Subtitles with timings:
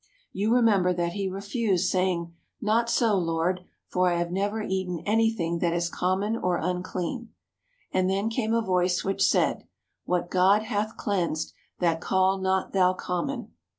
[0.33, 3.61] You remember that he refused, saying: "Not so, Lord!
[3.85, 7.29] for I have never eaten anything that is common or unclean."
[7.93, 9.67] And then came a voice which said:
[10.05, 13.51] "What God hath cleansed that call not thou common."